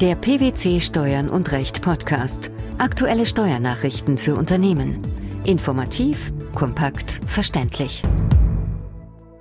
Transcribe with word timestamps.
Der 0.00 0.14
PwC 0.14 0.80
Steuern 0.80 1.28
und 1.28 1.52
Recht 1.52 1.82
Podcast. 1.82 2.50
Aktuelle 2.78 3.26
Steuernachrichten 3.26 4.16
für 4.16 4.34
Unternehmen. 4.34 4.98
Informativ, 5.44 6.32
kompakt, 6.54 7.20
verständlich. 7.26 8.02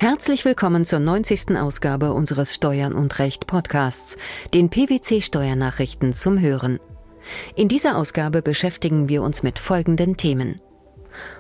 Herzlich 0.02 0.44
willkommen 0.44 0.84
zur 0.84 1.00
90. 1.00 1.58
Ausgabe 1.58 2.12
unseres 2.12 2.54
Steuern 2.54 2.92
und 2.92 3.20
Recht 3.20 3.48
Podcasts, 3.48 4.18
den 4.54 4.70
PwC 4.70 5.22
Steuernachrichten 5.22 6.12
zum 6.12 6.42
Hören. 6.42 6.82
In 7.56 7.70
dieser 7.70 7.98
Ausgabe 7.98 8.42
beschäftigen 8.42 9.08
wir 9.08 9.24
uns 9.24 9.44
mit 9.44 9.60
folgenden 9.60 10.18
Themen. 10.18 10.60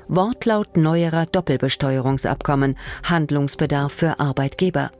Wortlaut 0.07 0.77
neuerer 0.77 1.25
Doppelbesteuerungsabkommen, 1.25 2.77
Handlungsbedarf 3.04 3.91
für 3.91 4.21
Arbeitgeber. 4.21 4.91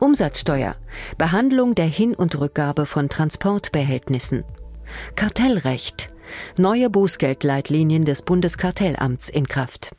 Umsatzsteuer, 0.00 0.76
Behandlung 1.18 1.74
der 1.74 1.86
Hin- 1.86 2.14
und 2.14 2.38
Rückgabe 2.38 2.86
von 2.86 3.08
Transportbehältnissen. 3.08 4.44
Kartellrecht, 5.16 6.08
neue 6.58 6.90
Bußgeldleitlinien 6.90 8.04
des 8.04 8.22
Bundeskartellamts 8.22 9.28
in 9.28 9.46
Kraft. 9.46 9.90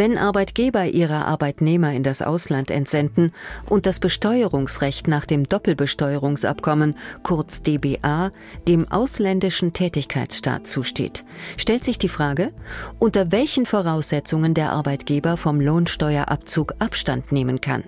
Wenn 0.00 0.16
Arbeitgeber 0.16 0.86
ihre 0.86 1.26
Arbeitnehmer 1.26 1.92
in 1.92 2.02
das 2.02 2.22
Ausland 2.22 2.70
entsenden 2.70 3.34
und 3.68 3.84
das 3.84 4.00
Besteuerungsrecht 4.00 5.08
nach 5.08 5.26
dem 5.26 5.46
Doppelbesteuerungsabkommen, 5.46 6.96
kurz 7.22 7.60
DBA, 7.60 8.32
dem 8.66 8.90
ausländischen 8.90 9.74
Tätigkeitsstaat 9.74 10.66
zusteht, 10.66 11.26
stellt 11.58 11.84
sich 11.84 11.98
die 11.98 12.08
Frage, 12.08 12.50
unter 12.98 13.30
welchen 13.30 13.66
Voraussetzungen 13.66 14.54
der 14.54 14.72
Arbeitgeber 14.72 15.36
vom 15.36 15.60
Lohnsteuerabzug 15.60 16.76
Abstand 16.78 17.30
nehmen 17.30 17.60
kann. 17.60 17.84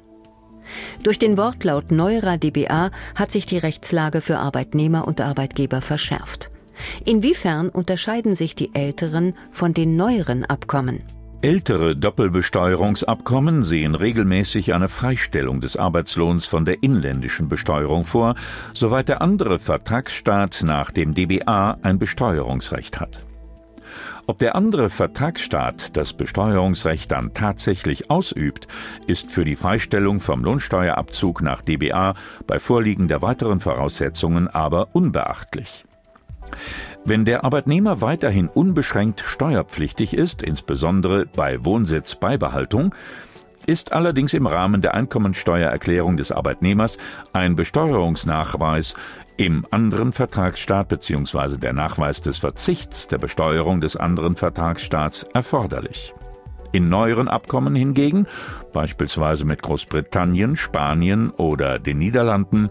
Durch 1.02 1.18
den 1.18 1.38
Wortlaut 1.38 1.92
neuerer 1.92 2.36
DBA 2.36 2.90
hat 3.14 3.32
sich 3.32 3.46
die 3.46 3.56
Rechtslage 3.56 4.20
für 4.20 4.36
Arbeitnehmer 4.36 5.08
und 5.08 5.22
Arbeitgeber 5.22 5.80
verschärft. 5.80 6.50
Inwiefern 7.06 7.70
unterscheiden 7.70 8.36
sich 8.36 8.54
die 8.54 8.74
älteren 8.74 9.32
von 9.50 9.72
den 9.72 9.96
neueren 9.96 10.44
Abkommen? 10.44 11.00
Ältere 11.42 11.96
Doppelbesteuerungsabkommen 11.96 13.64
sehen 13.64 13.96
regelmäßig 13.96 14.74
eine 14.74 14.86
Freistellung 14.86 15.60
des 15.60 15.76
Arbeitslohns 15.76 16.46
von 16.46 16.64
der 16.64 16.84
inländischen 16.84 17.48
Besteuerung 17.48 18.04
vor, 18.04 18.36
soweit 18.74 19.08
der 19.08 19.22
andere 19.22 19.58
Vertragsstaat 19.58 20.62
nach 20.62 20.92
dem 20.92 21.14
DBA 21.14 21.78
ein 21.82 21.98
Besteuerungsrecht 21.98 23.00
hat. 23.00 23.24
Ob 24.28 24.38
der 24.38 24.54
andere 24.54 24.88
Vertragsstaat 24.88 25.96
das 25.96 26.12
Besteuerungsrecht 26.12 27.10
dann 27.10 27.32
tatsächlich 27.32 28.08
ausübt, 28.08 28.68
ist 29.08 29.32
für 29.32 29.44
die 29.44 29.56
Freistellung 29.56 30.20
vom 30.20 30.44
Lohnsteuerabzug 30.44 31.42
nach 31.42 31.60
DBA 31.60 32.14
bei 32.46 32.60
Vorliegen 32.60 33.08
der 33.08 33.20
weiteren 33.20 33.58
Voraussetzungen 33.58 34.46
aber 34.46 34.90
unbeachtlich. 34.92 35.84
Wenn 37.04 37.24
der 37.24 37.44
Arbeitnehmer 37.44 38.00
weiterhin 38.00 38.48
unbeschränkt 38.48 39.22
steuerpflichtig 39.22 40.14
ist, 40.14 40.42
insbesondere 40.42 41.26
bei 41.26 41.64
Wohnsitzbeibehaltung, 41.64 42.94
ist 43.66 43.92
allerdings 43.92 44.34
im 44.34 44.46
Rahmen 44.46 44.82
der 44.82 44.94
Einkommensteuererklärung 44.94 46.16
des 46.16 46.30
Arbeitnehmers 46.30 46.98
ein 47.32 47.56
Besteuerungsnachweis 47.56 48.94
im 49.36 49.66
anderen 49.70 50.12
Vertragsstaat 50.12 50.88
bzw. 50.88 51.56
der 51.56 51.72
Nachweis 51.72 52.20
des 52.20 52.38
Verzichts 52.38 53.08
der 53.08 53.18
Besteuerung 53.18 53.80
des 53.80 53.96
anderen 53.96 54.36
Vertragsstaats 54.36 55.24
erforderlich. 55.34 56.14
In 56.72 56.88
neueren 56.88 57.28
Abkommen 57.28 57.74
hingegen, 57.74 58.26
beispielsweise 58.72 59.44
mit 59.44 59.62
Großbritannien, 59.62 60.56
Spanien 60.56 61.30
oder 61.30 61.78
den 61.78 61.98
Niederlanden, 61.98 62.70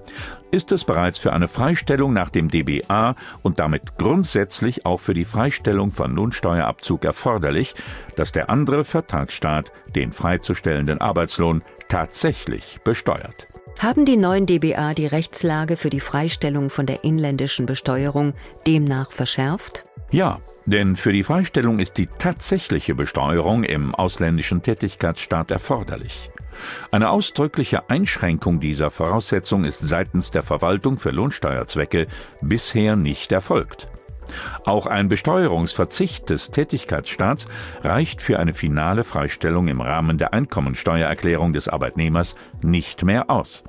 ist 0.49 0.71
es 0.71 0.83
bereits 0.83 1.17
für 1.17 1.33
eine 1.33 1.47
Freistellung 1.47 2.11
nach 2.11 2.29
dem 2.29 2.49
DBA 2.49 3.15
und 3.43 3.59
damit 3.59 3.97
grundsätzlich 3.97 4.85
auch 4.85 4.99
für 4.99 5.13
die 5.13 5.23
Freistellung 5.23 5.91
von 5.91 6.15
Lohnsteuerabzug 6.15 7.05
erforderlich, 7.05 7.75
dass 8.15 8.31
der 8.31 8.49
andere 8.49 8.83
Vertragsstaat 8.83 9.71
den 9.95 10.11
freizustellenden 10.11 10.99
Arbeitslohn 10.99 11.61
tatsächlich 11.87 12.79
besteuert. 12.83 13.50
Haben 13.79 14.05
die 14.05 14.17
neuen 14.17 14.45
DBA 14.45 14.93
die 14.93 15.07
Rechtslage 15.07 15.75
für 15.75 15.89
die 15.89 15.99
Freistellung 15.99 16.69
von 16.69 16.85
der 16.85 17.03
inländischen 17.03 17.65
Besteuerung 17.65 18.33
demnach 18.67 19.11
verschärft? 19.11 19.85
Ja, 20.11 20.39
denn 20.65 20.95
für 20.95 21.11
die 21.11 21.23
Freistellung 21.23 21.79
ist 21.79 21.97
die 21.97 22.07
tatsächliche 22.17 22.93
Besteuerung 22.93 23.63
im 23.63 23.95
ausländischen 23.95 24.61
Tätigkeitsstaat 24.61 25.49
erforderlich. 25.51 26.29
Eine 26.91 27.09
ausdrückliche 27.09 27.89
Einschränkung 27.89 28.59
dieser 28.59 28.91
Voraussetzung 28.91 29.63
ist 29.63 29.87
seitens 29.87 30.31
der 30.31 30.43
Verwaltung 30.43 30.97
für 30.97 31.11
Lohnsteuerzwecke 31.11 32.07
bisher 32.41 32.95
nicht 32.95 33.31
erfolgt. 33.31 33.87
Auch 34.65 34.85
ein 34.85 35.09
Besteuerungsverzicht 35.09 36.29
des 36.29 36.51
Tätigkeitsstaats 36.51 37.47
reicht 37.83 38.21
für 38.21 38.39
eine 38.39 38.53
finale 38.53 39.03
Freistellung 39.03 39.67
im 39.67 39.81
Rahmen 39.81 40.17
der 40.17 40.33
Einkommensteuererklärung 40.33 41.53
des 41.53 41.67
Arbeitnehmers 41.67 42.35
nicht 42.61 43.03
mehr 43.03 43.29
aus. 43.29 43.63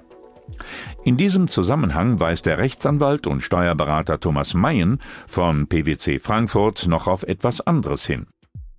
In 1.04 1.16
diesem 1.16 1.48
Zusammenhang 1.48 2.20
weist 2.20 2.46
der 2.46 2.58
Rechtsanwalt 2.58 3.26
und 3.26 3.42
Steuerberater 3.42 4.20
Thomas 4.20 4.54
Mayen 4.54 5.00
von 5.26 5.66
PwC 5.66 6.18
Frankfurt 6.18 6.86
noch 6.86 7.06
auf 7.06 7.22
etwas 7.22 7.60
anderes 7.60 8.06
hin. 8.06 8.26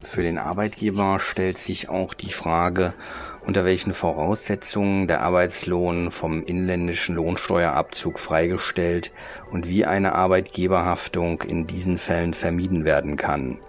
Für 0.02 0.22
den 0.22 0.38
Arbeitgeber 0.38 1.20
stellt 1.20 1.58
sich 1.58 1.90
auch 1.90 2.14
die 2.14 2.32
Frage, 2.32 2.94
unter 3.46 3.66
welchen 3.66 3.94
Voraussetzungen 3.94 5.08
der 5.08 5.22
Arbeitslohn 5.22 6.12
vom 6.12 6.44
inländischen 6.44 7.16
Lohnsteuerabzug 7.16 8.20
freigestellt 8.20 9.12
und 9.52 9.68
wie 9.68 9.86
eine 9.86 10.16
Arbeitgeberhaftung 10.16 11.42
in 11.42 11.68
diesen 11.68 11.98
Fällen 11.98 12.34
vermieden 12.34 12.86
werden 12.86 13.18
kann. 13.18 13.59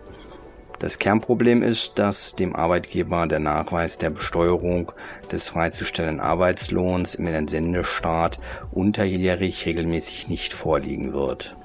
Das 0.78 0.98
Kernproblem 0.98 1.62
ist, 1.62 1.98
dass 1.98 2.36
dem 2.36 2.54
Arbeitgeber 2.54 3.26
der 3.26 3.38
Nachweis 3.38 3.96
der 3.98 4.10
Besteuerung 4.10 4.92
des 5.30 5.48
freizustellenden 5.48 6.20
Arbeitslohns 6.20 7.14
im 7.14 7.26
Entsendestaat 7.26 8.38
unterjährig 8.72 9.66
regelmäßig 9.66 10.28
nicht 10.28 10.52
vorliegen 10.52 11.12
wird. 11.12 11.56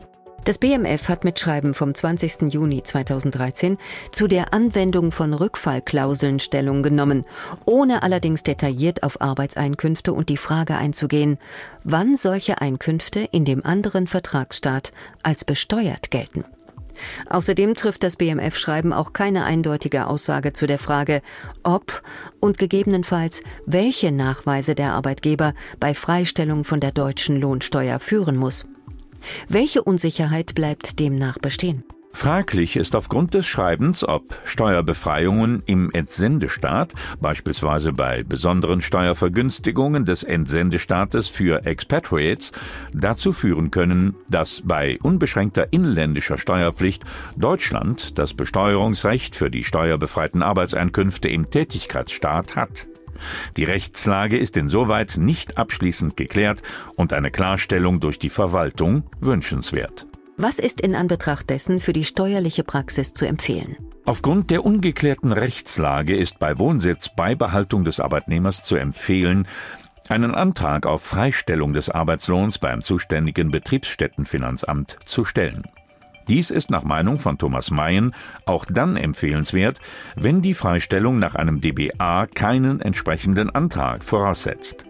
Das 0.45 0.57
BMF 0.57 1.09
hat 1.09 1.25
mit 1.25 1.39
Schreiben 1.39 1.73
vom 1.73 1.93
20. 1.93 2.53
Juni 2.53 2.81
2013 2.81 3.77
zu 4.11 4.27
der 4.27 4.53
Anwendung 4.53 5.11
von 5.11 5.33
Rückfallklauseln 5.33 6.39
Stellung 6.39 6.81
genommen, 6.81 7.25
ohne 7.65 8.03
allerdings 8.03 8.43
detailliert 8.43 9.03
auf 9.03 9.21
Arbeitseinkünfte 9.21 10.13
und 10.13 10.29
die 10.29 10.37
Frage 10.37 10.75
einzugehen, 10.77 11.37
wann 11.83 12.15
solche 12.15 12.61
Einkünfte 12.61 13.19
in 13.31 13.45
dem 13.45 13.65
anderen 13.65 14.07
Vertragsstaat 14.07 14.91
als 15.23 15.43
besteuert 15.43 16.09
gelten. 16.09 16.45
Außerdem 17.29 17.75
trifft 17.75 18.03
das 18.03 18.17
BMF-Schreiben 18.17 18.91
auch 18.91 19.13
keine 19.13 19.45
eindeutige 19.45 20.07
Aussage 20.07 20.53
zu 20.53 20.67
der 20.67 20.79
Frage, 20.79 21.21
ob 21.63 22.01
und 22.39 22.57
gegebenenfalls 22.57 23.41
welche 23.65 24.11
Nachweise 24.11 24.75
der 24.75 24.93
Arbeitgeber 24.93 25.53
bei 25.79 25.93
Freistellung 25.93 26.63
von 26.63 26.79
der 26.79 26.91
deutschen 26.91 27.39
Lohnsteuer 27.39 27.99
führen 27.99 28.35
muss. 28.35 28.65
Welche 29.47 29.83
Unsicherheit 29.83 30.55
bleibt 30.55 30.99
demnach 30.99 31.37
bestehen? 31.37 31.83
Fraglich 32.11 32.75
ist 32.75 32.97
aufgrund 32.97 33.33
des 33.33 33.47
Schreibens, 33.47 34.03
ob 34.03 34.35
Steuerbefreiungen 34.43 35.63
im 35.67 35.89
Entsendestaat, 35.91 36.93
beispielsweise 37.21 37.93
bei 37.93 38.23
besonderen 38.23 38.81
Steuervergünstigungen 38.81 40.03
des 40.05 40.23
Entsendestaates 40.23 41.29
für 41.29 41.65
Expatriates, 41.65 42.51
dazu 42.93 43.31
führen 43.31 43.71
können, 43.71 44.15
dass 44.27 44.63
bei 44.65 44.99
unbeschränkter 45.01 45.71
inländischer 45.71 46.37
Steuerpflicht 46.37 47.05
Deutschland 47.37 48.17
das 48.17 48.33
Besteuerungsrecht 48.33 49.35
für 49.35 49.49
die 49.49 49.63
steuerbefreiten 49.63 50.41
Arbeitseinkünfte 50.41 51.29
im 51.29 51.49
Tätigkeitsstaat 51.49 52.57
hat. 52.57 52.88
Die 53.57 53.63
Rechtslage 53.63 54.37
ist 54.37 54.57
insoweit 54.57 55.17
nicht 55.17 55.57
abschließend 55.57 56.17
geklärt 56.17 56.61
und 56.95 57.13
eine 57.13 57.31
Klarstellung 57.31 57.99
durch 57.99 58.19
die 58.19 58.29
Verwaltung 58.29 59.03
wünschenswert. 59.19 60.07
Was 60.37 60.57
ist 60.57 60.79
in 60.79 60.95
Anbetracht 60.95 61.49
dessen 61.49 61.79
für 61.79 61.91
die 61.91 62.05
steuerliche 62.05 62.63
Praxis 62.63 63.13
zu 63.13 63.25
empfehlen? 63.25 63.75
Aufgrund 64.05 64.51
der 64.51 64.65
ungeklärten 64.65 65.33
Rechtslage 65.33 66.15
ist 66.15 66.39
bei 66.39 66.57
Wohnsitz 66.57 67.09
Beibehaltung 67.15 67.83
des 67.83 67.99
Arbeitnehmers 67.99 68.63
zu 68.63 68.75
empfehlen, 68.75 69.47
einen 70.07 70.33
Antrag 70.33 70.85
auf 70.85 71.03
Freistellung 71.03 71.73
des 71.73 71.89
Arbeitslohns 71.89 72.57
beim 72.57 72.81
zuständigen 72.81 73.51
Betriebsstättenfinanzamt 73.51 74.97
zu 75.03 75.25
stellen. 75.25 75.63
Dies 76.29 76.51
ist 76.51 76.69
nach 76.69 76.83
Meinung 76.83 77.17
von 77.17 77.39
Thomas 77.39 77.71
Mayen 77.71 78.13
auch 78.45 78.65
dann 78.65 78.95
empfehlenswert, 78.95 79.79
wenn 80.15 80.43
die 80.43 80.53
Freistellung 80.53 81.17
nach 81.17 81.33
einem 81.33 81.59
DBA 81.59 82.27
keinen 82.27 82.81
entsprechenden 82.81 83.49
Antrag 83.49 84.03
voraussetzt. 84.03 84.85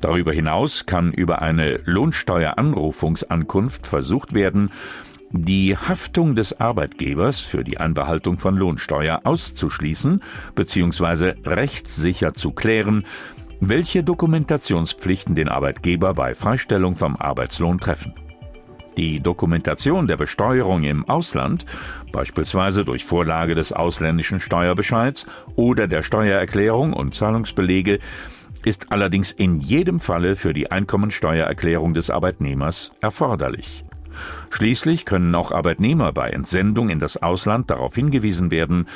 Darüber 0.00 0.32
hinaus 0.32 0.86
kann 0.86 1.12
über 1.12 1.42
eine 1.42 1.76
Lohnsteueranrufungsankunft 1.84 3.86
versucht 3.86 4.34
werden, 4.34 4.72
die 5.30 5.76
Haftung 5.76 6.34
des 6.34 6.60
Arbeitgebers 6.60 7.38
für 7.40 7.62
die 7.62 7.78
Einbehaltung 7.78 8.38
von 8.38 8.56
Lohnsteuer 8.56 9.20
auszuschließen 9.24 10.22
bzw. 10.56 11.34
rechtssicher 11.44 12.34
zu 12.34 12.50
klären, 12.50 13.04
welche 13.60 14.02
Dokumentationspflichten 14.02 15.36
den 15.36 15.48
Arbeitgeber 15.48 16.14
bei 16.14 16.34
Freistellung 16.34 16.96
vom 16.96 17.14
Arbeitslohn 17.16 17.78
treffen. 17.78 18.12
Die 18.98 19.20
Dokumentation 19.20 20.08
der 20.08 20.16
Besteuerung 20.16 20.82
im 20.82 21.08
Ausland, 21.08 21.64
beispielsweise 22.10 22.84
durch 22.84 23.04
Vorlage 23.04 23.54
des 23.54 23.72
ausländischen 23.72 24.40
Steuerbescheids 24.40 25.24
oder 25.54 25.86
der 25.86 26.02
Steuererklärung 26.02 26.92
und 26.94 27.14
Zahlungsbelege, 27.14 28.00
ist 28.64 28.90
allerdings 28.90 29.30
in 29.30 29.60
jedem 29.60 30.00
Falle 30.00 30.34
für 30.34 30.52
die 30.52 30.72
Einkommensteuererklärung 30.72 31.94
des 31.94 32.10
Arbeitnehmers 32.10 32.90
erforderlich. 33.00 33.84
Schließlich 34.50 35.04
können 35.04 35.34
auch 35.34 35.52
Arbeitnehmer 35.52 36.12
bei 36.12 36.30
Entsendung 36.30 36.88
in 36.88 36.98
das 36.98 37.16
Ausland 37.22 37.70
darauf 37.70 37.94
hingewiesen 37.94 38.50
werden, 38.50 38.86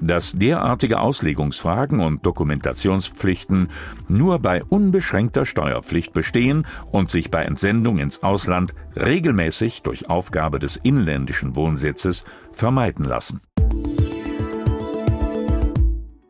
dass 0.00 0.32
derartige 0.32 1.00
Auslegungsfragen 1.00 2.00
und 2.00 2.24
Dokumentationspflichten 2.24 3.68
nur 4.08 4.38
bei 4.38 4.64
unbeschränkter 4.64 5.44
Steuerpflicht 5.44 6.12
bestehen 6.12 6.66
und 6.90 7.10
sich 7.10 7.30
bei 7.30 7.42
Entsendung 7.42 7.98
ins 7.98 8.22
Ausland 8.22 8.74
regelmäßig 8.96 9.82
durch 9.82 10.08
Aufgabe 10.08 10.58
des 10.58 10.76
inländischen 10.76 11.54
Wohnsitzes 11.56 12.24
vermeiden 12.52 13.04
lassen. 13.04 13.40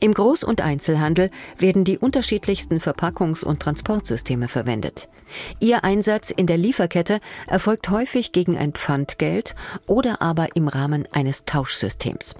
Im 0.02 0.14
Groß- 0.14 0.46
und 0.46 0.62
Einzelhandel 0.62 1.30
werden 1.58 1.84
die 1.84 1.98
unterschiedlichsten 1.98 2.78
Verpackungs- 2.78 3.44
und 3.44 3.60
Transportsysteme 3.60 4.48
verwendet. 4.48 5.10
Ihr 5.60 5.84
Einsatz 5.84 6.30
in 6.30 6.46
der 6.46 6.56
Lieferkette 6.56 7.20
erfolgt 7.46 7.90
häufig 7.90 8.32
gegen 8.32 8.56
ein 8.56 8.72
Pfandgeld 8.72 9.54
oder 9.86 10.22
aber 10.22 10.56
im 10.56 10.68
Rahmen 10.68 11.06
eines 11.12 11.44
Tauschsystems. 11.44 12.34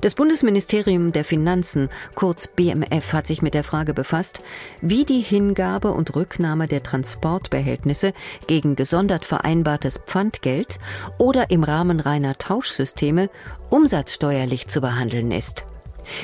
Das 0.00 0.14
Bundesministerium 0.14 1.12
der 1.12 1.24
Finanzen, 1.24 1.88
kurz 2.14 2.46
BMF, 2.46 3.12
hat 3.12 3.26
sich 3.26 3.42
mit 3.42 3.54
der 3.54 3.64
Frage 3.64 3.94
befasst, 3.94 4.42
wie 4.80 5.04
die 5.04 5.20
Hingabe 5.20 5.92
und 5.92 6.14
Rücknahme 6.14 6.66
der 6.66 6.82
Transportbehältnisse 6.82 8.12
gegen 8.46 8.76
gesondert 8.76 9.24
vereinbartes 9.24 9.98
Pfandgeld 10.04 10.78
oder 11.16 11.50
im 11.50 11.64
Rahmen 11.64 12.00
reiner 12.00 12.36
Tauschsysteme 12.36 13.30
umsatzsteuerlich 13.70 14.68
zu 14.68 14.80
behandeln 14.80 15.30
ist. 15.30 15.64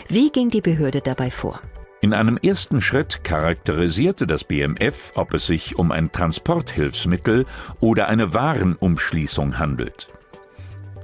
Wie 0.09 0.31
ging 0.31 0.51
die 0.51 0.61
Behörde 0.61 1.01
dabei 1.01 1.31
vor? 1.31 1.61
In 2.01 2.15
einem 2.15 2.37
ersten 2.37 2.81
Schritt 2.81 3.25
charakterisierte 3.25 4.27
das 4.27 4.45
BMF, 4.45 5.13
ob 5.17 5.35
es 5.35 5.47
sich 5.47 5.77
um 5.77 5.91
ein 5.91 6.13
Transporthilfsmittel 6.13 7.45
oder 7.81 8.09
eine 8.09 8.35
Warenumschließung 8.35 9.59
handelt. 9.59 10.09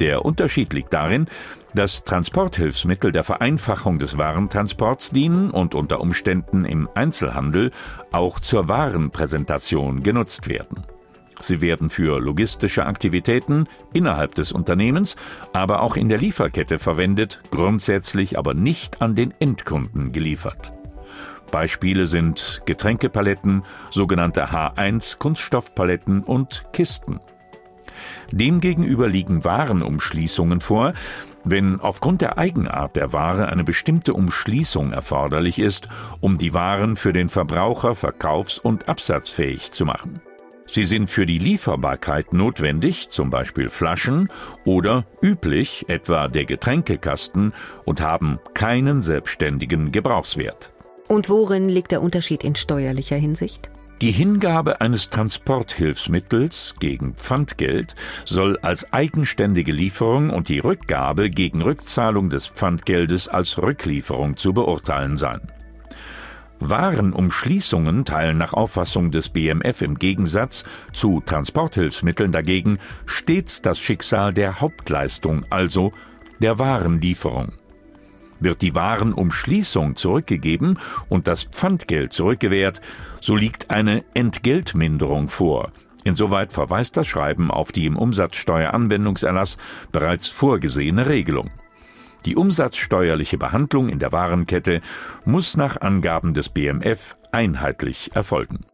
Der 0.00 0.24
Unterschied 0.24 0.72
liegt 0.72 0.92
darin, 0.92 1.26
dass 1.74 2.04
Transporthilfsmittel 2.04 3.10
der 3.10 3.24
Vereinfachung 3.24 3.98
des 3.98 4.18
Warentransports 4.18 5.10
dienen 5.10 5.50
und 5.50 5.74
unter 5.74 6.00
Umständen 6.00 6.64
im 6.64 6.88
Einzelhandel 6.94 7.72
auch 8.12 8.38
zur 8.38 8.68
Warenpräsentation 8.68 10.02
genutzt 10.02 10.48
werden. 10.48 10.84
Sie 11.40 11.60
werden 11.60 11.88
für 11.88 12.20
logistische 12.20 12.86
Aktivitäten 12.86 13.66
innerhalb 13.92 14.34
des 14.34 14.52
Unternehmens, 14.52 15.16
aber 15.52 15.82
auch 15.82 15.96
in 15.96 16.08
der 16.08 16.18
Lieferkette 16.18 16.78
verwendet, 16.78 17.40
grundsätzlich 17.50 18.38
aber 18.38 18.54
nicht 18.54 19.02
an 19.02 19.14
den 19.14 19.34
Endkunden 19.40 20.12
geliefert. 20.12 20.72
Beispiele 21.50 22.06
sind 22.06 22.62
Getränkepaletten, 22.66 23.64
sogenannte 23.90 24.50
H1 24.50 25.18
Kunststoffpaletten 25.18 26.22
und 26.22 26.64
Kisten. 26.72 27.20
Demgegenüber 28.32 29.08
liegen 29.08 29.44
Warenumschließungen 29.44 30.60
vor, 30.60 30.94
wenn 31.44 31.80
aufgrund 31.80 32.22
der 32.22 32.38
Eigenart 32.38 32.96
der 32.96 33.12
Ware 33.12 33.48
eine 33.48 33.64
bestimmte 33.64 34.14
Umschließung 34.14 34.92
erforderlich 34.92 35.58
ist, 35.58 35.88
um 36.20 36.38
die 36.38 36.54
Waren 36.54 36.96
für 36.96 37.12
den 37.12 37.28
Verbraucher 37.28 37.94
verkaufs- 37.94 38.58
und 38.58 38.88
absatzfähig 38.88 39.72
zu 39.72 39.84
machen. 39.84 40.20
Sie 40.74 40.86
sind 40.86 41.08
für 41.08 41.24
die 41.24 41.38
Lieferbarkeit 41.38 42.32
notwendig, 42.32 43.08
zum 43.08 43.30
Beispiel 43.30 43.68
Flaschen, 43.68 44.28
oder 44.64 45.04
üblich, 45.22 45.84
etwa 45.86 46.26
der 46.26 46.46
Getränkekasten, 46.46 47.52
und 47.84 48.00
haben 48.00 48.40
keinen 48.54 49.00
selbstständigen 49.00 49.92
Gebrauchswert. 49.92 50.72
Und 51.06 51.28
worin 51.28 51.68
liegt 51.68 51.92
der 51.92 52.02
Unterschied 52.02 52.42
in 52.42 52.56
steuerlicher 52.56 53.14
Hinsicht? 53.14 53.70
Die 54.00 54.10
Hingabe 54.10 54.80
eines 54.80 55.10
Transporthilfsmittels 55.10 56.74
gegen 56.80 57.14
Pfandgeld 57.14 57.94
soll 58.24 58.58
als 58.58 58.92
eigenständige 58.92 59.70
Lieferung 59.70 60.30
und 60.30 60.48
die 60.48 60.58
Rückgabe 60.58 61.30
gegen 61.30 61.62
Rückzahlung 61.62 62.30
des 62.30 62.48
Pfandgeldes 62.48 63.28
als 63.28 63.58
Rücklieferung 63.58 64.36
zu 64.36 64.52
beurteilen 64.52 65.18
sein. 65.18 65.40
Warenumschließungen 66.60 68.04
teilen 68.04 68.38
nach 68.38 68.52
Auffassung 68.52 69.10
des 69.10 69.28
BMF 69.28 69.82
im 69.82 69.98
Gegensatz 69.98 70.64
zu 70.92 71.20
Transporthilfsmitteln 71.24 72.32
dagegen 72.32 72.78
stets 73.06 73.60
das 73.60 73.78
Schicksal 73.78 74.32
der 74.32 74.60
Hauptleistung, 74.60 75.44
also 75.50 75.92
der 76.40 76.58
Warenlieferung. 76.58 77.52
Wird 78.40 78.62
die 78.62 78.74
Warenumschließung 78.74 79.96
zurückgegeben 79.96 80.78
und 81.08 81.26
das 81.26 81.44
Pfandgeld 81.44 82.12
zurückgewährt, 82.12 82.80
so 83.20 83.36
liegt 83.36 83.70
eine 83.70 84.04
Entgeltminderung 84.14 85.28
vor. 85.28 85.70
Insoweit 86.04 86.52
verweist 86.52 86.96
das 86.96 87.06
Schreiben 87.06 87.50
auf 87.50 87.72
die 87.72 87.86
im 87.86 87.96
Umsatzsteueranwendungserlass 87.96 89.56
bereits 89.90 90.28
vorgesehene 90.28 91.08
Regelung. 91.08 91.50
Die 92.24 92.36
umsatzsteuerliche 92.36 93.38
Behandlung 93.38 93.88
in 93.88 93.98
der 93.98 94.12
Warenkette 94.12 94.80
muss 95.24 95.56
nach 95.56 95.80
Angaben 95.80 96.34
des 96.34 96.48
BMF 96.48 97.16
einheitlich 97.32 98.10
erfolgen. 98.14 98.64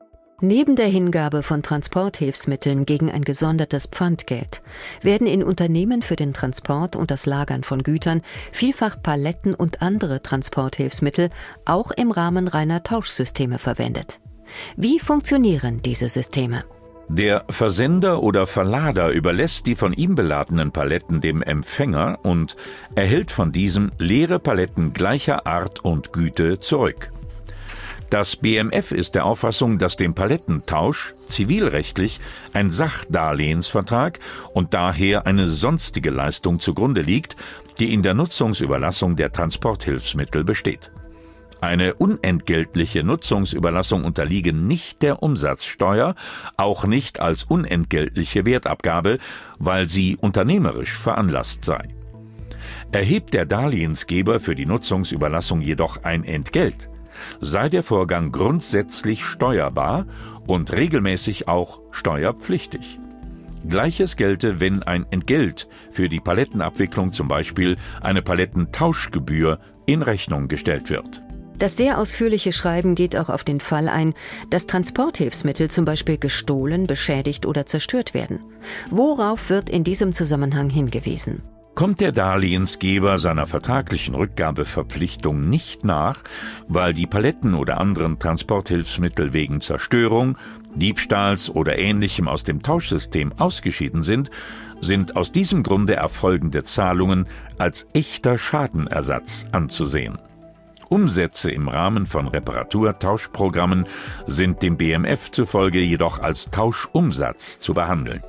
Neben 0.42 0.74
der 0.74 0.86
Hingabe 0.86 1.42
von 1.42 1.62
Transporthilfsmitteln 1.62 2.86
gegen 2.86 3.10
ein 3.10 3.24
gesondertes 3.24 3.86
Pfandgeld 3.86 4.62
werden 5.02 5.26
in 5.26 5.42
Unternehmen 5.42 6.00
für 6.00 6.16
den 6.16 6.32
Transport 6.32 6.96
und 6.96 7.10
das 7.10 7.26
Lagern 7.26 7.62
von 7.62 7.82
Gütern 7.82 8.22
vielfach 8.50 9.02
Paletten 9.02 9.54
und 9.54 9.82
andere 9.82 10.22
Transporthilfsmittel 10.22 11.28
auch 11.66 11.90
im 11.90 12.10
Rahmen 12.10 12.48
reiner 12.48 12.82
Tauschsysteme 12.82 13.58
verwendet. 13.58 14.18
Wie 14.76 14.98
funktionieren 14.98 15.82
diese 15.82 16.08
Systeme? 16.08 16.64
Der 17.12 17.44
Versender 17.48 18.22
oder 18.22 18.46
Verlader 18.46 19.08
überlässt 19.08 19.66
die 19.66 19.74
von 19.74 19.92
ihm 19.92 20.14
beladenen 20.14 20.70
Paletten 20.70 21.20
dem 21.20 21.42
Empfänger 21.42 22.20
und 22.22 22.54
erhält 22.94 23.32
von 23.32 23.50
diesem 23.50 23.90
leere 23.98 24.38
Paletten 24.38 24.92
gleicher 24.92 25.44
Art 25.44 25.84
und 25.84 26.12
Güte 26.12 26.60
zurück. 26.60 27.10
Das 28.10 28.36
BMF 28.36 28.92
ist 28.92 29.16
der 29.16 29.24
Auffassung, 29.24 29.78
dass 29.78 29.96
dem 29.96 30.14
Palettentausch 30.14 31.14
zivilrechtlich 31.26 32.20
ein 32.52 32.70
Sachdarlehensvertrag 32.70 34.20
und 34.54 34.72
daher 34.72 35.26
eine 35.26 35.48
sonstige 35.48 36.10
Leistung 36.10 36.60
zugrunde 36.60 37.02
liegt, 37.02 37.34
die 37.80 37.92
in 37.92 38.04
der 38.04 38.14
Nutzungsüberlassung 38.14 39.16
der 39.16 39.32
Transporthilfsmittel 39.32 40.44
besteht. 40.44 40.92
Eine 41.60 41.94
unentgeltliche 41.94 43.04
Nutzungsüberlassung 43.04 44.04
unterliege 44.04 44.54
nicht 44.54 45.02
der 45.02 45.22
Umsatzsteuer, 45.22 46.14
auch 46.56 46.84
nicht 46.86 47.20
als 47.20 47.44
unentgeltliche 47.44 48.46
Wertabgabe, 48.46 49.18
weil 49.58 49.86
sie 49.86 50.16
unternehmerisch 50.16 50.96
veranlasst 50.96 51.64
sei. 51.64 51.88
Erhebt 52.92 53.34
der 53.34 53.44
Darlehensgeber 53.44 54.40
für 54.40 54.54
die 54.54 54.66
Nutzungsüberlassung 54.66 55.60
jedoch 55.60 56.02
ein 56.02 56.24
Entgelt, 56.24 56.88
sei 57.40 57.68
der 57.68 57.82
Vorgang 57.82 58.32
grundsätzlich 58.32 59.22
steuerbar 59.22 60.06
und 60.46 60.72
regelmäßig 60.72 61.46
auch 61.46 61.80
steuerpflichtig. 61.90 62.98
Gleiches 63.68 64.16
gelte, 64.16 64.60
wenn 64.60 64.82
ein 64.82 65.04
Entgelt 65.10 65.68
für 65.90 66.08
die 66.08 66.20
Palettenabwicklung 66.20 67.12
zum 67.12 67.28
Beispiel 67.28 67.76
eine 68.00 68.22
Palettentauschgebühr 68.22 69.60
in 69.84 70.00
Rechnung 70.00 70.48
gestellt 70.48 70.88
wird. 70.88 71.22
Das 71.60 71.76
sehr 71.76 71.98
ausführliche 71.98 72.52
Schreiben 72.52 72.94
geht 72.94 73.14
auch 73.16 73.28
auf 73.28 73.44
den 73.44 73.60
Fall 73.60 73.90
ein, 73.90 74.14
dass 74.48 74.66
Transporthilfsmittel 74.66 75.70
zum 75.70 75.84
Beispiel 75.84 76.16
gestohlen, 76.16 76.86
beschädigt 76.86 77.44
oder 77.44 77.66
zerstört 77.66 78.14
werden. 78.14 78.40
Worauf 78.88 79.50
wird 79.50 79.68
in 79.68 79.84
diesem 79.84 80.14
Zusammenhang 80.14 80.70
hingewiesen? 80.70 81.42
Kommt 81.74 82.00
der 82.00 82.12
Darlehensgeber 82.12 83.18
seiner 83.18 83.46
vertraglichen 83.46 84.14
Rückgabeverpflichtung 84.14 85.50
nicht 85.50 85.84
nach, 85.84 86.22
weil 86.66 86.94
die 86.94 87.06
Paletten 87.06 87.54
oder 87.54 87.78
anderen 87.78 88.18
Transporthilfsmittel 88.18 89.34
wegen 89.34 89.60
Zerstörung, 89.60 90.38
Diebstahls 90.74 91.50
oder 91.50 91.78
ähnlichem 91.78 92.26
aus 92.26 92.42
dem 92.42 92.62
Tauschsystem 92.62 93.34
ausgeschieden 93.36 94.02
sind, 94.02 94.30
sind 94.80 95.14
aus 95.14 95.30
diesem 95.30 95.62
Grunde 95.62 95.94
erfolgende 95.94 96.64
Zahlungen 96.64 97.26
als 97.58 97.86
echter 97.92 98.38
Schadenersatz 98.38 99.46
anzusehen. 99.52 100.18
Umsätze 100.90 101.50
im 101.50 101.68
Rahmen 101.68 102.04
von 102.04 102.28
Reparaturtauschprogrammen 102.28 103.86
sind 104.26 104.60
dem 104.62 104.76
BMF 104.76 105.30
zufolge 105.30 105.80
jedoch 105.80 106.18
als 106.18 106.50
Tauschumsatz 106.50 107.60
zu 107.60 107.72
behandeln. 107.72 108.22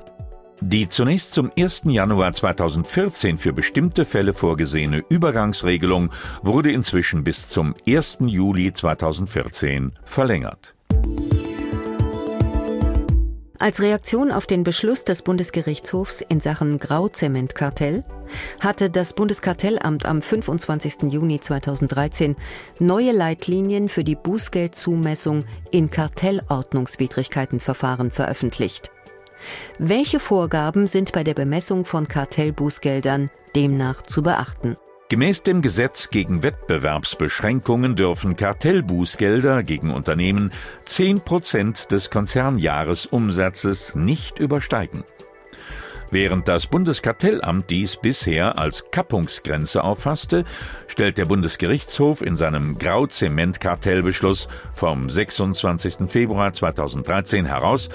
Die 0.64 0.88
zunächst 0.88 1.34
zum 1.34 1.50
1. 1.58 1.84
Januar 1.86 2.34
2014 2.34 3.40
für 3.40 3.52
bestimmte 3.52 4.06
Fälle 4.06 4.32
vorgesehene 4.32 5.04
Übergangsregelung 5.10 6.12
wurde 6.44 6.72
inzwischen 6.72 7.24
bis 7.24 7.50
zum 7.50 7.74
1. 7.88 8.20
Juli 8.28 8.72
2014 8.72 9.94
verlängert. 10.06 10.76
Als 13.62 13.80
Reaktion 13.80 14.32
auf 14.32 14.48
den 14.48 14.64
Beschluss 14.64 15.04
des 15.04 15.22
Bundesgerichtshofs 15.22 16.22
in 16.22 16.40
Sachen 16.40 16.80
Grauzementkartell 16.80 18.04
hatte 18.60 18.90
das 18.90 19.14
Bundeskartellamt 19.14 20.08
am 20.08 20.24
25. 20.24 21.14
Juni 21.14 21.40
2013 21.40 22.36
neue 22.80 23.12
Leitlinien 23.12 23.88
für 23.88 24.04
die 24.04 24.16
Bußgeldzumessung 24.16 25.46
in 25.70 25.92
Kartellordnungswidrigkeitenverfahren 25.92 28.10
veröffentlicht. 28.10 28.90
Welche 29.78 30.20
Vorgaben 30.20 30.88
sind 30.88 31.12
bei 31.12 31.24
der 31.24 31.36
Bemessung 31.36 31.86
von 31.86 32.08
Kartellbußgeldern 32.08 33.30
demnach 33.56 34.02
zu 34.02 34.24
beachten? 34.24 34.76
Gemäß 35.12 35.44
dem 35.44 35.62
Gesetz 35.62 36.10
gegen 36.10 36.42
Wettbewerbsbeschränkungen 36.42 37.98
dürfen 37.98 38.38
Kartellbußgelder 38.38 39.62
gegen 39.62 39.92
Unternehmen 39.92 40.54
10 40.86 41.20
Prozent 41.20 41.92
des 41.92 42.10
Konzernjahresumsatzes 42.10 43.94
nicht 43.94 44.40
übersteigen. 44.40 45.04
Während 46.12 46.48
das 46.48 46.66
Bundeskartellamt 46.68 47.70
dies 47.70 47.98
bisher 47.98 48.58
als 48.58 48.86
Kappungsgrenze 48.90 49.84
auffasste, 49.84 50.46
stellt 50.88 51.18
der 51.18 51.26
Bundesgerichtshof 51.26 52.22
in 52.22 52.38
seinem 52.38 52.80
Grauzementkartellbeschluss 52.80 54.48
vom 54.72 55.10
26. 55.10 56.10
Februar 56.10 56.54
2013 56.54 57.46
heraus, 57.46 57.90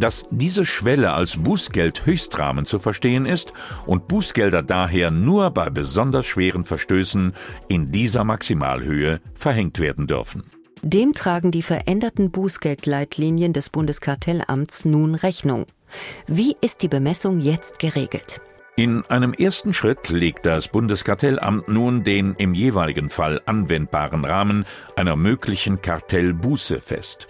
dass 0.00 0.26
diese 0.30 0.64
Schwelle 0.64 1.12
als 1.12 1.36
Bußgeld-Höchstrahmen 1.36 2.64
zu 2.64 2.78
verstehen 2.78 3.26
ist 3.26 3.52
und 3.86 4.08
Bußgelder 4.08 4.62
daher 4.62 5.10
nur 5.10 5.50
bei 5.50 5.70
besonders 5.70 6.26
schweren 6.26 6.64
Verstößen 6.64 7.34
in 7.68 7.92
dieser 7.92 8.24
Maximalhöhe 8.24 9.20
verhängt 9.34 9.78
werden 9.78 10.06
dürfen. 10.06 10.44
Dem 10.82 11.12
tragen 11.12 11.50
die 11.50 11.62
veränderten 11.62 12.30
Bußgeldleitlinien 12.30 13.52
des 13.52 13.70
Bundeskartellamts 13.70 14.84
nun 14.84 15.14
Rechnung. 15.14 15.66
Wie 16.26 16.56
ist 16.60 16.82
die 16.82 16.88
Bemessung 16.88 17.40
jetzt 17.40 17.78
geregelt? 17.78 18.40
In 18.76 19.04
einem 19.06 19.32
ersten 19.32 19.74
Schritt 19.74 20.08
legt 20.08 20.46
das 20.46 20.68
Bundeskartellamt 20.68 21.66
nun 21.66 22.04
den 22.04 22.34
im 22.34 22.54
jeweiligen 22.54 23.08
Fall 23.08 23.40
anwendbaren 23.44 24.24
Rahmen 24.24 24.66
einer 24.94 25.16
möglichen 25.16 25.82
Kartellbuße 25.82 26.78
fest. 26.78 27.26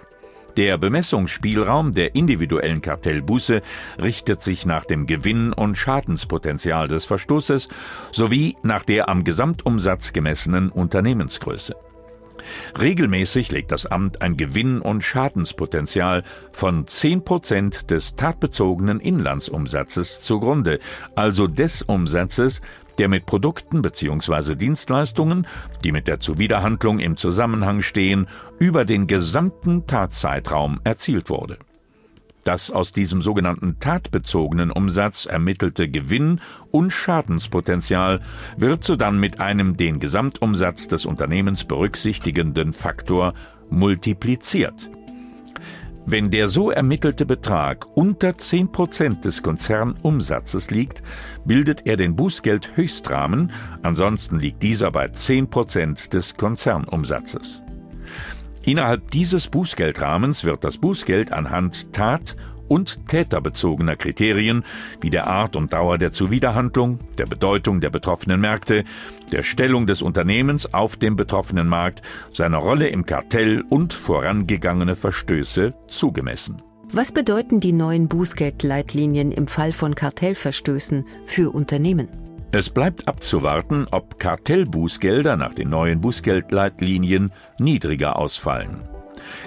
Der 0.59 0.77
Bemessungsspielraum 0.77 1.95
der 1.95 2.17
individuellen 2.17 2.83
Kartellbuße 2.83 3.63
richtet 4.03 4.43
sich 4.43 4.67
nach 4.67 4.85
dem 4.85 5.07
Gewinn- 5.07 5.53
und 5.53 5.77
Schadenspotenzial 5.77 6.89
des 6.89 7.05
Verstoßes 7.05 7.69
sowie 8.11 8.57
nach 8.65 8.83
der 8.83 9.09
am 9.09 9.23
Gesamtumsatz 9.23 10.13
gemessenen 10.13 10.71
Unternehmensgröße. 10.71 11.77
Regelmäßig 12.81 13.53
legt 13.53 13.71
das 13.71 13.87
Amt 13.87 14.21
ein 14.21 14.37
Gewinn- 14.37 14.81
und 14.81 15.05
Schadenspotenzial 15.05 16.25
von 16.51 16.89
10 16.89 17.23
Prozent 17.25 17.93
des 17.93 18.17
tatbezogenen 18.17 18.99
Inlandsumsatzes 18.99 20.23
zugrunde, 20.23 20.81
also 21.15 21.47
des 21.47 21.83
Umsatzes, 21.83 22.63
der 22.99 23.09
mit 23.09 23.27
Produkten 23.27 23.83
bzw. 23.83 24.55
Dienstleistungen, 24.55 25.47
die 25.85 25.93
mit 25.93 26.07
der 26.07 26.21
Zuwiderhandlung 26.21 26.99
im 26.99 27.17
Zusammenhang 27.17 27.83
stehen, 27.83 28.27
über 28.59 28.85
den 28.85 29.07
gesamten 29.07 29.87
Tatzeitraum 29.87 30.81
erzielt 30.85 31.31
wurde. 31.31 31.59
Das 32.45 32.71
aus 32.71 32.93
diesem 32.93 33.21
sogenannten 33.21 33.79
tatbezogenen 33.79 34.71
Umsatz 34.71 35.27
ermittelte 35.27 35.89
Gewinn- 35.89 36.41
und 36.71 36.93
Schadenspotenzial 36.93 38.23
wird 38.57 38.85
sodann 38.85 39.21
mit 39.21 39.41
einem 39.41 39.77
den 39.77 40.01
Gesamtumsatz 40.01 40.89
des 40.89 41.05
Unternehmens 41.05 41.65
berücksichtigenden 41.65 42.73
Faktor 42.73 43.35
multipliziert. 43.69 44.89
Wenn 46.11 46.31
der 46.31 46.49
so 46.49 46.71
ermittelte 46.71 47.27
Betrag 47.27 47.87
unter 47.95 48.39
10 48.39 48.73
Prozent 48.73 49.27
des 49.27 49.43
Konzernumsatzes 49.43 50.71
liegt, 50.71 51.03
bildet 51.45 51.83
er 51.85 51.99
den 51.99 52.17
Bußgeldhöchstrahmen, 52.17 53.53
ansonsten 53.83 54.39
liegt 54.39 54.63
dieser 54.63 54.91
bei 54.91 55.09
10 55.09 55.51
Prozent 55.51 56.15
des 56.15 56.35
Konzernumsatzes. 56.35 57.63
Innerhalb 58.65 59.11
dieses 59.11 59.49
Bußgeldrahmens 59.49 60.45
wird 60.45 60.65
das 60.65 60.79
Bußgeld 60.79 61.31
anhand 61.31 61.93
tat- 61.93 62.37
und 62.69 63.09
täterbezogener 63.09 63.97
Kriterien 63.97 64.65
wie 65.01 65.11
der 65.11 65.27
Art 65.27 65.57
und 65.57 65.73
Dauer 65.73 65.99
der 65.99 66.13
Zuwiderhandlung, 66.13 67.01
der 67.19 67.27
Bedeutung 67.27 67.81
der 67.81 67.91
betroffenen 67.91 68.41
Märkte, 68.41 68.85
der 69.33 69.43
Stellung 69.43 69.87
des 69.87 70.03
Unternehmens 70.03 70.73
auf 70.73 70.97
dem 70.97 71.17
betroffenen 71.17 71.69
Markt, 71.69 72.03
seiner 72.33 72.59
Rolle 72.59 72.89
im 72.89 73.07
Kartell 73.07 73.65
und 73.69 73.93
vorangegangene 73.93 74.95
Verstöße 74.95 75.75
zugemessen. 75.89 76.57
Was 76.91 77.13
bedeuten 77.13 77.61
die 77.61 77.73
neuen 77.73 78.09
Bußgeldleitlinien 78.09 79.31
im 79.31 79.47
Fall 79.47 79.73
von 79.73 79.95
Kartellverstößen 79.95 81.05
für 81.27 81.55
Unternehmen? 81.55 82.09
Es 82.51 82.71
bleibt 82.71 83.07
abzuwarten, 83.07 83.87
ob 83.91 84.19
Kartellbußgelder 84.19 85.37
nach 85.37 85.53
den 85.53 85.69
neuen 85.69 86.01
Bußgeldleitlinien 86.01 87.31
niedriger 87.59 88.17
ausfallen. 88.17 88.89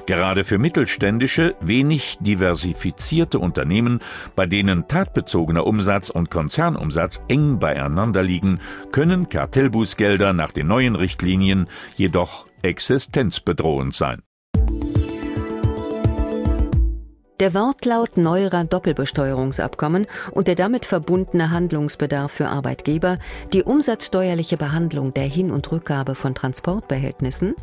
Gerade 0.05 0.43
für 0.43 0.57
mittelständische, 0.57 1.55
wenig 1.61 2.17
diversifizierte 2.19 3.39
Unternehmen, 3.39 3.99
bei 4.35 4.45
denen 4.45 4.87
tatbezogener 4.87 5.65
Umsatz 5.65 6.09
und 6.09 6.29
Konzernumsatz 6.31 7.23
eng 7.27 7.59
beieinander 7.59 8.23
liegen, 8.23 8.59
können 8.91 9.29
Kartellbußgelder 9.29 10.33
nach 10.33 10.51
den 10.51 10.67
neuen 10.67 10.95
Richtlinien 10.95 11.67
jedoch 11.95 12.45
existenzbedrohend 12.61 13.93
sein. 13.93 14.21
Der 17.41 17.55
Wortlaut 17.55 18.17
neuerer 18.17 18.65
Doppelbesteuerungsabkommen 18.65 20.05
und 20.29 20.47
der 20.47 20.53
damit 20.53 20.85
verbundene 20.85 21.49
Handlungsbedarf 21.49 22.31
für 22.31 22.47
Arbeitgeber, 22.47 23.17
die 23.51 23.63
umsatzsteuerliche 23.63 24.57
Behandlung 24.57 25.11
der 25.15 25.23
Hin- 25.23 25.49
und 25.49 25.71
Rückgabe 25.71 26.13
von 26.13 26.35
Transportbehältnissen 26.35 27.55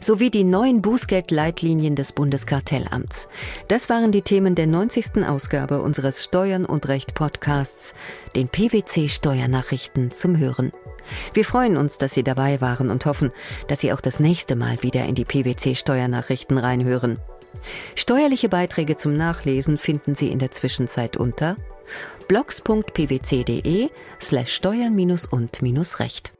sowie 0.00 0.30
die 0.30 0.44
neuen 0.44 0.82
Bußgeldleitlinien 0.82 1.94
des 1.94 2.12
Bundeskartellamts. 2.12 3.28
Das 3.68 3.88
waren 3.88 4.12
die 4.12 4.22
Themen 4.22 4.54
der 4.54 4.66
90. 4.66 5.26
Ausgabe 5.26 5.82
unseres 5.82 6.24
Steuern 6.24 6.64
und 6.64 6.88
Recht 6.88 7.14
Podcasts, 7.14 7.94
den 8.36 8.48
PwC 8.48 9.08
Steuernachrichten 9.08 10.10
zum 10.10 10.38
Hören. 10.38 10.72
Wir 11.34 11.44
freuen 11.44 11.76
uns, 11.76 11.98
dass 11.98 12.14
Sie 12.14 12.22
dabei 12.22 12.60
waren 12.60 12.90
und 12.90 13.06
hoffen, 13.06 13.32
dass 13.68 13.80
Sie 13.80 13.92
auch 13.92 14.00
das 14.00 14.20
nächste 14.20 14.56
Mal 14.56 14.82
wieder 14.82 15.04
in 15.04 15.14
die 15.14 15.24
PwC 15.24 15.74
Steuernachrichten 15.74 16.58
reinhören. 16.58 17.18
Steuerliche 17.94 18.48
Beiträge 18.48 18.96
zum 18.96 19.16
Nachlesen 19.16 19.78
finden 19.78 20.14
Sie 20.14 20.28
in 20.28 20.38
der 20.38 20.50
Zwischenzeit 20.50 21.16
unter 21.16 21.56
blogs.pwc.de 22.28 23.90
slash 24.20 24.52
steuern- 24.52 25.18
und-recht. 25.30 26.32